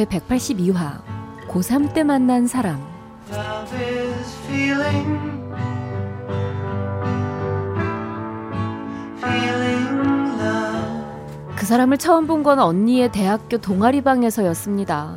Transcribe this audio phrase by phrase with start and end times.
[0.00, 1.02] 제 182화
[1.46, 2.80] 고3 때 만난 사람.
[11.56, 15.16] 그 사람을 처음 본 건 언니의 대학교 동아리방에서였습니다.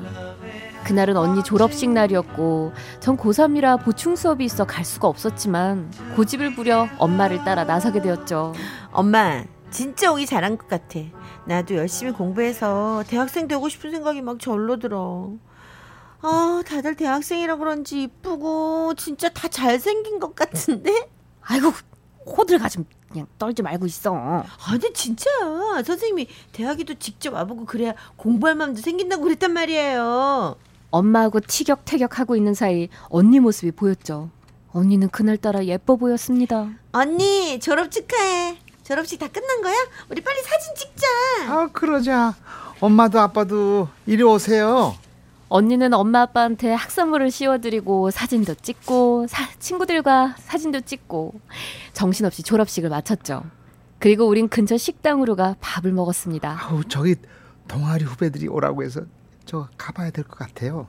[0.84, 7.46] 그날은 언니 졸업식 날이었고 전 고3이라 보충 수업이 있어 갈 수가 없었지만 고집을 부려 엄마를
[7.46, 8.54] 따라 나서게 되었죠.
[8.92, 11.00] 엄마, 진짜 오기 잘한 것 같아.
[11.46, 15.32] 나도 열심히 공부해서 대학생 되고 싶은 생각이 막 절로 들어.
[16.22, 21.10] 아, 다들 대학생이라 그런지 이쁘고 진짜 다 잘생긴 것 같은데?
[21.42, 21.74] 아이고
[22.26, 24.16] 호들가 좀 그냥 떨지 말고 있어.
[24.68, 25.84] 아니 진짜야.
[25.86, 30.56] 선생님이 대학에도 직접 와보고 그래야 공부할 마음도 생긴다고 그랬단 말이에요.
[30.92, 34.30] 엄마하고 티격태격하고 있는 사이 언니 모습이 보였죠.
[34.72, 36.70] 언니는 그날따라 예뻐 보였습니다.
[36.94, 38.58] 언니 졸업 축하해.
[38.84, 39.76] 졸업식 다 끝난 거야?
[40.10, 41.08] 우리 빨리 사진 찍자.
[41.50, 42.36] 아 그러자
[42.80, 44.96] 엄마도 아빠도 이리 오세요
[45.50, 51.34] 언니는 엄마 아빠한테 학선물을 씌워드리고 사진도 찍고 사- 친구들과 사진도 찍고
[51.94, 53.44] 정신없이 졸업식을 마쳤죠.
[54.00, 56.58] 그리고 우린 근처 식당으로 가 밥을 먹었습니다.
[56.62, 57.16] 아우 저기
[57.68, 59.02] 동아리 후배들이 오라고 해서
[59.46, 60.88] 저 가봐야 될 것 같아요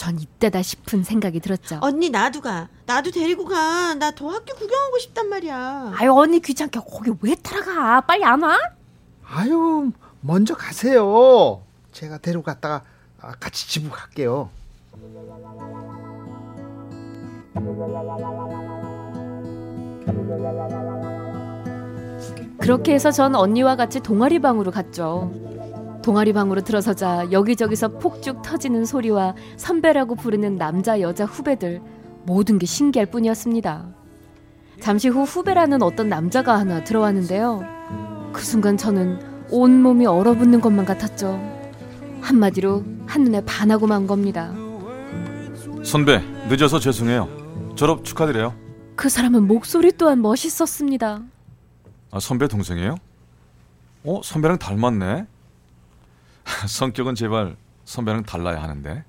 [0.00, 1.76] 전 이때다 싶은 생각이 들었죠.
[1.82, 2.68] 언니 나도 가.
[2.86, 3.92] 나도 데리고 가.
[3.96, 5.92] 나 더 학교 구경하고 싶단 말이야.
[5.94, 8.00] 아유 언니 귀찮게 거기 왜 따라가?
[8.00, 8.56] 빨리 안 와?
[9.26, 9.92] 아유
[10.22, 12.82] 먼저 가세요 제가 데려갔다가
[13.20, 14.48] 아, 같이 집으로 갈게요
[22.58, 25.32] 그렇게 해서 전 언니와 같이 동아리 방으로 갔죠.
[26.02, 31.80] 동아리 방으로 들어서자 여기저기서 폭죽 터지는 소리와 선배라고 부르는 남자 여자 후배들
[32.24, 33.86] 모든 게 신기할 뿐이었습니다.
[34.80, 37.62] 잠시 후 후배라는 어떤 남자가 하나 들어왔는데요.
[38.32, 41.38] 그 순간 저는 온몸이 얼어붙는 것만 같았죠.
[42.22, 44.54] 한마디로 한눈에 반하고 만 겁니다.
[45.84, 47.74] 선배 늦어서 죄송해요.
[47.74, 48.54] 졸업 축하드려요.
[48.96, 51.22] 그 사람은 목소리 또한 멋있었습니다.
[52.10, 52.96] 아, 선배 동생이에요?
[54.04, 55.26] 어 선배랑 닮았네.
[56.66, 59.04] 성격은 제발 선배랑 달라야 하는데.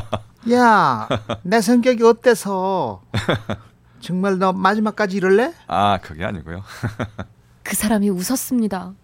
[0.52, 1.08] 야
[1.42, 3.02] 내 성격이 어때서
[4.00, 5.52] 정말 너 마지막까지 이럴래?
[5.66, 6.62] 아 그게 아니고요.
[7.64, 8.94] 그 사람이 웃었습니다.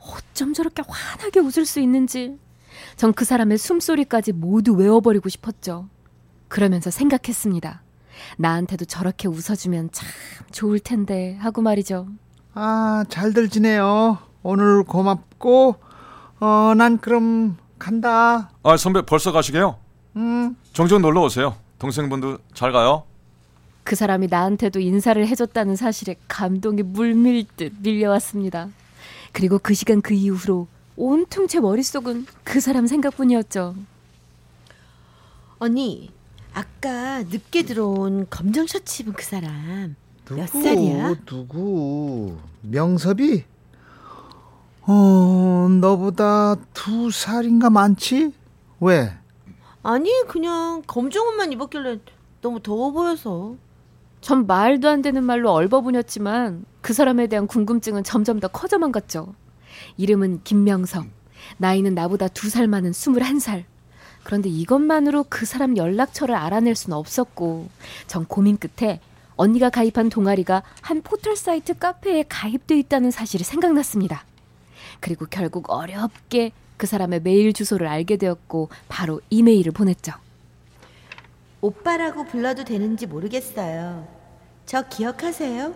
[0.00, 2.38] 어쩜 저렇게 환하게 웃을 수 있는지.
[2.96, 5.88] 전 그 사람의 숨소리까지 모두 외워버리고 싶었죠.
[6.48, 7.82] 그러면서 생각했습니다.
[8.38, 10.08] 나한테도 저렇게 웃어주면 참
[10.50, 12.08] 좋을 텐데 하고 말이죠.
[12.54, 15.76] 아 잘들 지내요 오늘 고맙고
[16.40, 19.76] 어 난 그럼 간다 아 선배 벌써 가시게요?
[20.16, 21.56] 음 종종 놀러 오세요.
[21.78, 23.04] 동생분도 잘 가요.
[23.84, 28.68] 그 사람이 나한테도 인사를 해줬다는 사실에 감동이 물밀듯 밀려왔습니다.
[29.32, 30.66] 그리고 그 시간 그 이후로
[30.96, 33.74] 온통 제 머릿속은 그 사람 생각뿐이었죠.
[35.60, 36.10] 언니,
[36.52, 39.96] 아까 늦게 들어온 검정 셔츠 입은 그 사람
[40.28, 41.14] 몇 누구, 살이야?
[41.24, 42.36] 누구?
[42.62, 43.44] 명섭이?
[44.90, 48.32] 어, 너보다 두 살인가 많지?
[48.80, 49.12] 왜?
[49.82, 51.98] 아니 그냥 검정 옷만 입었길래
[52.40, 53.56] 너무 더워 보여서.
[54.22, 59.34] 전 말도 안 되는 말로 얼버무녔지만 그 사람에 대한 궁금증은 점점 더 커져만 갔죠.
[59.98, 61.06] 이름은 김명석.
[61.58, 63.64] 나이는 나보다 두 살 많은 21살.
[64.24, 67.68] 그런데 이것만으로 그 사람 연락처를 알아낼 수는 없었고,
[68.06, 69.00] 전 고민 끝에
[69.36, 74.24] 언니가 가입한 동아리가 한 포털 사이트 카페에 가입돼 있다는 사실이 생각났습니다.
[75.00, 80.12] 그리고 결국 어렵게 그 사람의 메일 주소를 알게 되었고, 바로 이메일을 보냈죠.
[81.60, 84.06] 오빠라고 불러도 되는지 모르겠어요.
[84.64, 85.74] 저 기억하세요?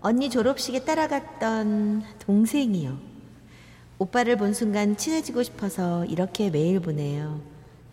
[0.00, 2.98] 언니 졸업식에 따라갔던 동생이요.
[3.98, 7.40] 오빠를 본 순간 친해지고 싶어서 이렇게 메일 보내요.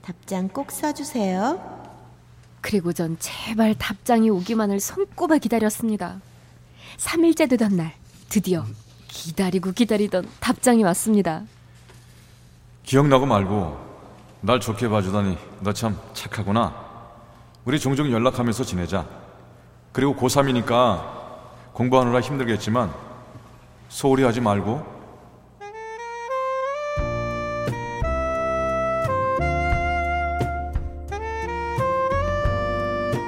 [0.01, 1.81] 답장 꼭 써주세요.
[2.59, 6.19] 그리고 전 제발 답장이 오기만을 손꼽아 기다렸습니다.
[6.97, 7.93] 3일째 되던 날
[8.29, 8.65] 드디어
[9.13, 11.43] 기다리고 기다리던 답장이 왔습니다.
[12.83, 13.77] 기억나고 말고
[14.41, 16.73] 날 좋게 봐주다니 너 참 착하구나.
[17.63, 19.05] 우리 종종 연락하면서 지내자.
[19.93, 22.91] 그리고 고3이니까 공부하느라 힘들겠지만
[23.87, 24.83] 소홀히 하지 말고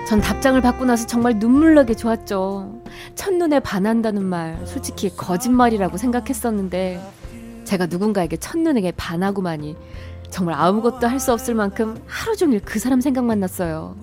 [0.08, 2.82] 전 답장을 받고 나서 정말 눈물나게 좋았죠.
[3.16, 7.02] 첫눈에 반한다는 말, 솔직히 거짓말이라고 생각했었는데,
[7.64, 9.76] 제가 누군가에게 첫눈에 반하고만이
[10.30, 13.96] 정말 아무것도 할 수 없을 만큼 하루 종일 그 사람 생각만 났어요.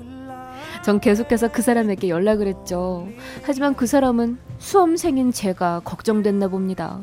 [0.84, 3.06] 전 계속해서 그 사람에게 연락을 했죠.
[3.44, 6.98] 하지만 그 사람은 수험생인 제가 걱정됐나 봅니다.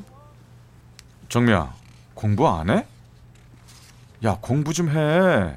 [1.29, 1.73] 정미야,
[2.13, 2.85] 공부 안 해?
[4.25, 5.55] 야, 공부 좀 해.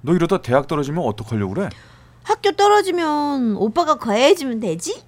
[0.00, 1.68] 너 이러다 대학 떨어지면 어떡하려고 그래?
[2.22, 5.02] 학교 떨어지면 오빠가 과외해주면 되지?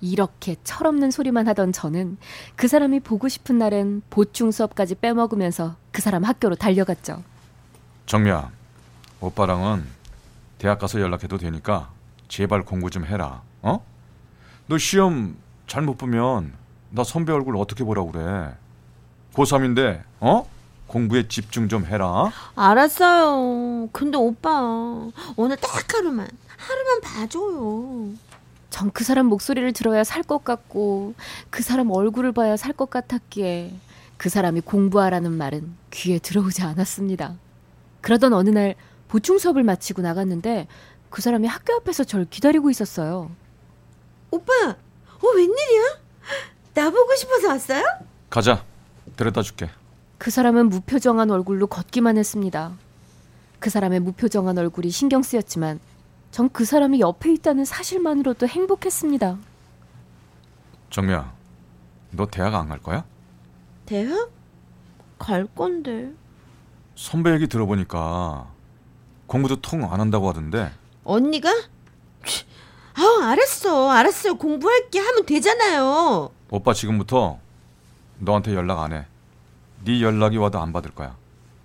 [0.00, 2.16] 이렇게 철없는 소리만 하던 저는
[2.56, 7.22] 그 사람이 보고 싶은 날엔 보충 수업까지 빼먹으면서 그 사람 학교로 달려갔죠.
[8.06, 8.50] 정미야,
[9.20, 9.84] 오빠랑은
[10.58, 11.90] 대학 가서 연락해도 되니까
[12.28, 13.42] 제발 공부 좀 해라.
[13.62, 13.84] 어?
[14.66, 15.36] 너 시험
[15.66, 16.52] 잘 못 보면
[16.90, 18.54] 나 선배 얼굴 어떻게 보라고 그래?
[19.34, 20.48] 고3인데, 어?
[20.88, 22.30] 공부에 집중 좀 해라.
[22.56, 23.88] 알았어요.
[23.92, 24.60] 근데 오빠
[25.36, 28.08] 오늘 딱 하루만 하루만 봐줘요.
[28.70, 31.14] 전 그 사람 목소리를 들어야 살 것 같고
[31.50, 33.74] 그 사람 얼굴을 봐야 살 것 같았기에
[34.16, 37.34] 그 사람이 공부하라는 말은 귀에 들어오지 않았습니다.
[38.00, 38.74] 그러던 어느 날
[39.08, 40.66] 보충 수업을 마치고 나갔는데
[41.10, 43.30] 그 사람이 학교 앞에서 절 기다리고 있었어요.
[44.30, 45.82] 오빠, 어 웬일이야?
[46.74, 47.82] 나 보고 싶어서 왔어요?
[48.28, 48.64] 가자.
[49.16, 49.68] 데려다 줄게.
[50.18, 52.72] 그 사람은 무표정한 얼굴로 걷기만 했습니다.
[53.58, 55.80] 그 사람의 무표정한 얼굴이 신경 쓰였지만
[56.30, 59.36] 전 그 사람이 옆에 있다는 사실만으로도 행복했습니다.
[60.90, 61.32] 정미야,
[62.12, 63.04] 너 대학 안 갈 거야?
[63.86, 64.30] 대학?
[65.18, 66.12] 갈 건데.
[66.96, 68.48] 선배 얘기 들어보니까
[69.26, 70.70] 공부도 통 안 한다고 하던데
[71.04, 71.50] 언니가?
[72.24, 72.44] 치,
[72.94, 74.34] 아우 알았어, 알았어요.
[74.36, 76.30] 공부할게 하면 되잖아요.
[76.50, 77.38] 오빠 지금부터
[78.18, 79.06] 너한테 연락 안 해.
[79.84, 81.16] 네 연락이 와도 안 받을 거야.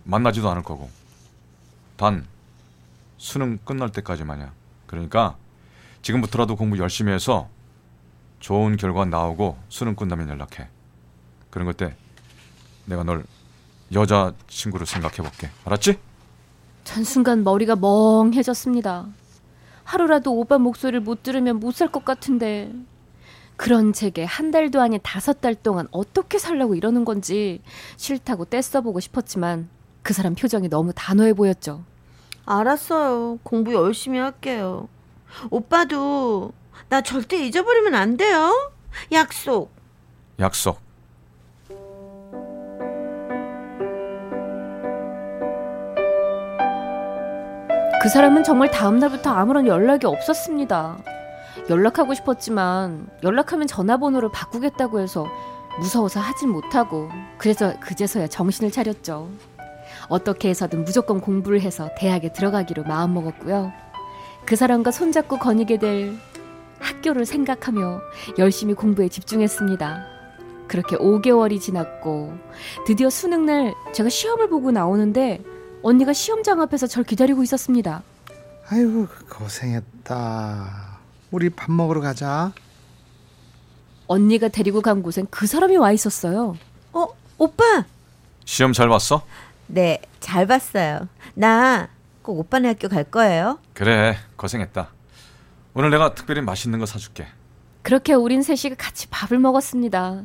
[0.05, 0.89] 만나지도 않을 거고.
[1.97, 2.25] 단
[3.17, 4.51] 수능 끝날 때까지만이야.
[4.87, 5.37] 그러니까
[6.01, 7.49] 지금부터라도 공부 열심히 해서
[8.39, 10.67] 좋은 결과 나오고 수능 끝나면 연락해.
[11.49, 11.95] 그런 것 때
[12.85, 13.23] 내가 널
[13.93, 15.49] 여자 친구로 생각해 볼게.
[15.65, 15.97] 알았지?
[16.83, 19.07] 전 순간 머리가 멍해졌습니다.
[19.83, 22.71] 하루라도 오빠 목소리를 못 들으면 못 살 것 같은데
[23.55, 27.61] 그런 제게 한 달도 아닌 다섯 달 동안 어떻게 살라고 이러는 건지
[27.97, 29.69] 싫다고 떼써보고 싶었지만
[30.03, 31.83] 그 사람 표정이 너무 단호해 보였죠.
[32.45, 33.39] 알았어요.
[33.43, 34.87] 공부 열심히 할게요.
[35.49, 36.51] 오빠도
[36.89, 38.71] 나 절대 잊어버리면 안 돼요.
[39.11, 39.71] 약속.
[40.39, 40.79] 약속.
[48.01, 50.99] 그 사람은 정말 다음 날부터 아무런 연락이 없었습니다.
[51.71, 55.25] 연락하고 싶었지만 연락하면 전화번호를 바꾸겠다고 해서
[55.79, 57.09] 무서워서 하진 못하고
[57.39, 59.27] 그래서 그제서야 정신을 차렸죠.
[60.07, 63.71] 어떻게 해서든 무조건 공부를 해서 대학에 들어가기로 마음먹었고요.
[64.45, 66.17] 그 사람과 손잡고 거니게 될
[66.79, 68.01] 학교를 생각하며
[68.37, 70.05] 열심히 공부에 집중했습니다.
[70.67, 72.33] 그렇게 5개월이 지났고
[72.85, 75.41] 드디어 수능날 제가 시험을 보고 나오는데
[75.83, 78.03] 언니가 시험장 앞에서 절 기다리고 있었습니다.
[78.67, 80.99] 아이고 고생했다.
[81.31, 82.51] 우리 밥 먹으러 가자.
[84.07, 86.55] 언니가 데리고 간 곳엔 그 사람이 와 있었어요.
[86.93, 87.85] 어, 오빠.
[88.45, 89.23] 시험 잘 봤어?
[89.67, 91.07] 네, 잘 봤어요.
[91.33, 91.89] 나
[92.21, 93.59] 꼭 오빠네 학교 갈 거예요.
[93.75, 94.17] 그래.
[94.35, 94.89] 고생했다.
[95.75, 97.27] 오늘 내가 특별히 맛있는 거 사줄게.
[97.83, 100.23] 그렇게 우린 셋이 같이 밥을 먹었습니다.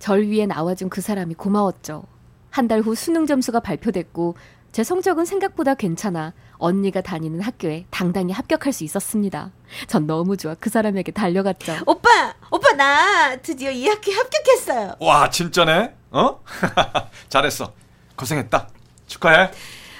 [0.00, 2.02] 절 위에 나와준 그 사람이 고마웠죠.
[2.50, 4.36] 한 달 후 수능 점수가 발표됐고
[4.72, 9.52] 제 성적은 생각보다 괜찮아 언니가 다니는 학교에 당당히 합격할 수 있었습니다.
[9.86, 11.76] 전 너무 좋아 그 사람에게 달려갔죠.
[11.86, 14.96] 오빠, 오빠 나 드디어 이 학교에 합격했어요.
[14.98, 15.94] 와, 진짜네?
[16.10, 16.40] 어?
[17.28, 17.72] 잘했어.
[18.16, 18.68] 고생했다.
[19.06, 19.50] 축하해.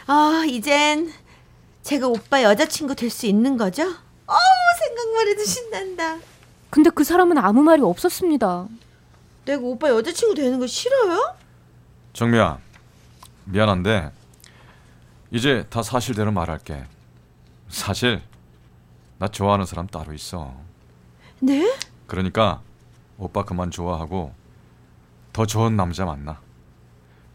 [0.07, 1.13] 아, 이젠
[1.83, 3.83] 제가 오빠 여자친구 될 수 있는 거죠?
[3.83, 4.39] 어우,
[4.79, 6.19] 생각만 해도 신난다.
[6.71, 8.67] 근데 그 사람은 아무 말이 없었습니다.
[9.45, 11.35] 내가 오빠 여자친구 되는 거 싫어요?
[12.15, 12.59] 정미야,
[13.45, 14.11] 미안한데
[15.31, 16.85] 이제 다 사실대로 말할게.
[17.69, 18.23] 사실
[19.19, 20.55] 나 좋아하는 사람 따로 있어.
[21.41, 21.77] 네?
[22.07, 22.61] 그러니까
[23.19, 24.33] 오빠 그만 좋아하고
[25.33, 26.41] 더 좋은 남자 만나.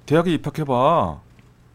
[0.10, 1.22] 대학에 입학해봐.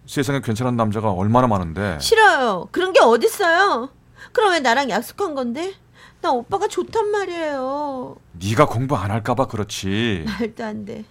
[0.06, 2.00] 세상에 괜찮은 남자가 얼마나 많은데.
[2.00, 2.66] 싫어요.
[2.72, 3.90] 그런 게 어딨어요?
[4.32, 5.74] 그럼 왜 나랑 약속한 건데?
[6.20, 8.16] 나 오빠가 좋단 말이에요.
[8.32, 10.24] 네가 공부 안 할까봐 그렇지.
[10.40, 11.04] 말도 안 돼.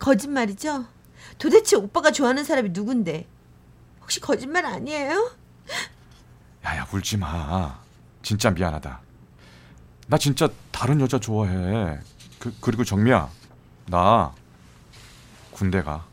[0.00, 0.86] 거짓말이죠?
[1.38, 3.28] 도대체 오빠가 좋아하는 사람이 누군데?
[4.00, 5.30] 혹시 거짓말 아니에요?
[6.64, 7.78] 야야 울지 마.
[8.22, 9.00] 진짜 미안하다.
[10.08, 12.00] 나 진짜 다른 여자 좋아해.
[12.40, 13.28] 그 그리고 정미야,
[13.86, 14.32] 나
[15.52, 16.04] 군대 가.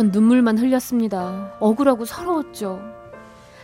[0.00, 1.52] 전전 눈물만 흘렸습니다.
[1.60, 2.80] 억울하고 서러웠죠.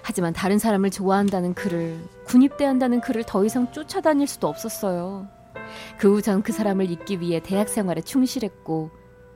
[0.02, 5.26] 하지만 다른 사람을 좋아한다는 그를, 군입대한다는 그를 더 이상 쫓아다닐 수도 없었어요.
[5.98, 8.90] 그 후 전 그 사람을 잊기 위해 대학 생활에 충실했고,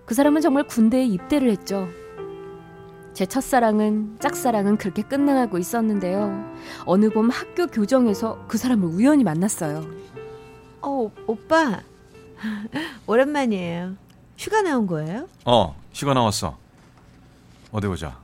[0.05, 1.89] 그 사람은 정말 군대에 입대를 했죠.
[3.15, 6.45] 제 첫사랑은, 짝사랑은 그렇게 끝나가고 있었는데요.
[6.85, 9.87] 어느 봄 학교 교정에서 그 사람을 우연히 만났어요.
[10.83, 11.81] 어, 오- 오빠.
[13.07, 13.95] 오랜만이에요.
[14.37, 15.27] 휴가 나온 거예요?
[15.47, 16.60] 어, 휴가 나왔어.
[17.73, 18.19] 어디 보자.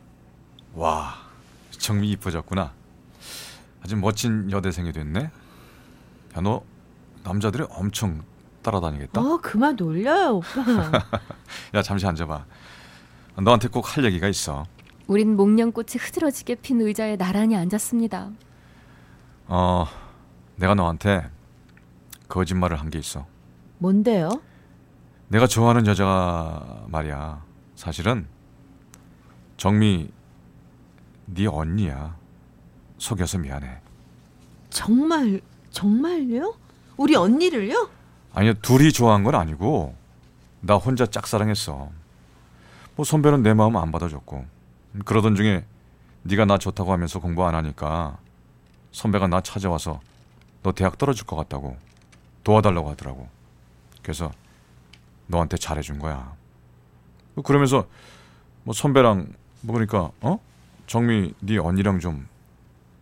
[0.75, 1.15] 와,
[1.71, 2.73] 정미 이뻐졌구나.
[3.83, 5.21] 아주 멋진 여대생이 됐네.
[5.21, 6.62] 야, 너
[7.25, 8.23] 남자들이 엄청
[8.62, 9.21] 따라다니겠다.
[9.21, 10.93] 어, 그만 놀려요, 오빠.
[11.75, 12.45] 야, 잠시 앉아봐.
[13.43, 14.65] 너한테 꼭 할 얘기가 있어.
[15.07, 18.31] 우린 목련꽃이 흐드러지게 핀 의자에 나란히 앉았습니다.
[19.47, 19.87] 어,
[20.57, 21.31] 내가 너한테
[22.29, 23.26] 거짓말을 한 게 있어.
[23.79, 24.31] 뭔데요?
[25.29, 27.45] 내가 좋아하는 여자가 말이야.
[27.76, 28.26] 사실은
[29.56, 30.08] 정미
[31.26, 32.16] 네 언니야.
[32.98, 33.78] 속여서 미안해.
[34.70, 36.54] 정말, 정말요?
[36.96, 37.90] 우리 언니를요?
[38.32, 39.94] 아니야 둘이 좋아한 건 아니고
[40.60, 41.90] 나 혼자 짝사랑했어.
[42.96, 44.46] 뭐 선배는 내 마음 안 받아줬고
[45.04, 45.64] 그러던 중에
[46.22, 48.18] 네가 나 좋다고 하면서 공부 안 하니까
[48.92, 50.00] 선배가 나 찾아와서
[50.62, 51.76] 너 대학 떨어질 것 같다고
[52.44, 53.28] 도와달라고 하더라고.
[54.02, 54.30] 그래서
[55.26, 56.34] 너한테 잘해준 거야.
[57.44, 57.86] 그러면서
[58.64, 59.32] 뭐 선배랑
[59.66, 60.38] 뭐 그러니까 어
[60.87, 62.28] 정미 네 언니랑 좀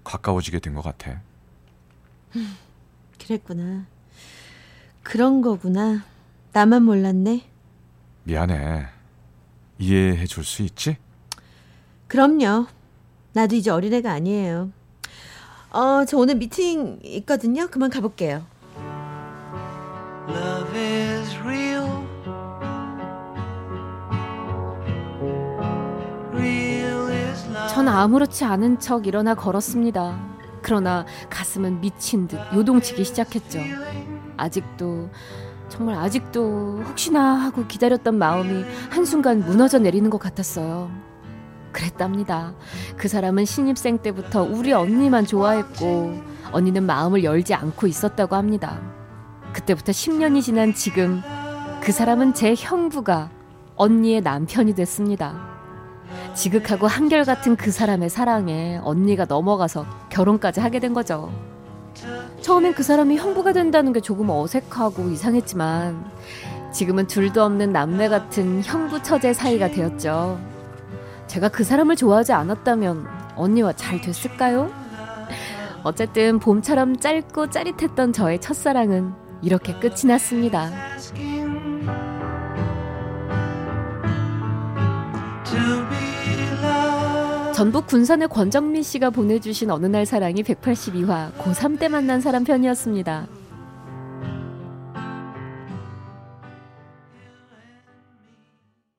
[0.03, 1.21] 가까워지게 된 것 같아.
[3.21, 3.85] 그랬구나.
[5.03, 6.05] 그런 거구나.
[6.53, 7.45] 나만 몰랐네.
[8.25, 8.87] 미안해.
[9.79, 10.97] 이해해 줄 수 있지?
[12.09, 12.67] 그럼요.
[13.35, 14.71] 나도 이제 어린애가 아니에요.
[15.71, 17.67] 어, 저 오늘 미팅 있거든요.
[17.69, 18.47] 그만 가볼게요.
[27.75, 30.17] 전 아무렇지 않은 척 일어나 걸었습니다.
[30.63, 33.59] 그러나 가슴은 미친 듯 요동치기 시작했죠.
[34.37, 35.11] 아직도
[35.69, 40.89] 정말 아직도 혹시나 하고 기다렸던 마음이 한순간 무너져 내리는 것 같았어요.
[41.73, 42.55] 그랬답니다.
[42.97, 48.81] 그 사람은 신입생 때부터 우리 언니만 좋아했고 언니는 마음을 열지 않고 있었다고 합니다.
[49.53, 51.23] 그때부터 10년이 지난 지금
[51.83, 53.33] 그 사람은 제 형부가
[53.75, 55.54] 언니의 남편이 됐습니다.
[56.35, 61.33] 지극하고 한결같은 그 사람의 사랑에 언니가 넘어가서 결혼까지 하게 된 거죠.
[62.41, 66.05] 처음엔 그 사람이 형부가 된다는 게 조금 어색하고 이상했지만
[66.73, 70.41] 지금은 둘도 없는 남매 같은 형부 처제 사이가 되었죠.
[71.29, 74.71] 제가 그 사람을 좋아하지 않았다면 언니와 잘 됐을까요?
[75.85, 79.13] 어쨌든 봄처럼 짧고 짜릿했던 저의 첫사랑은
[79.43, 80.71] 이렇게 끝이 났습니다.
[87.55, 93.29] 전북 군산의 권정민 씨가 보내주신 어느 날 사랑이 182화 고3 때 만난 사람 편이었습니다.